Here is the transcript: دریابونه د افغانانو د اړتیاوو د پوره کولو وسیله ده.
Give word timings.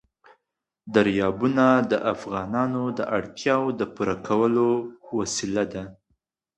دریابونه 0.95 1.65
د 1.91 1.93
افغانانو 2.13 2.83
د 2.97 2.99
اړتیاوو 3.17 3.75
د 3.79 3.81
پوره 3.95 4.15
کولو 4.27 4.69
وسیله 5.19 5.63
ده. 5.73 5.83